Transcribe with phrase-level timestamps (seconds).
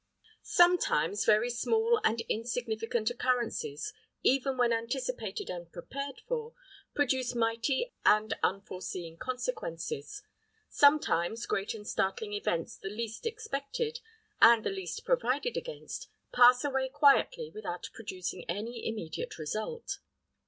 [0.41, 3.93] Sometimes very small and insignificant occurrences,
[4.23, 6.55] even when anticipated and prepared for,
[6.95, 10.23] produce mighty and unforeseen consequences;
[10.67, 13.99] sometimes great and startling events the least expected,
[14.41, 19.99] and the least provided against, pass away quietly without producing any immediate result.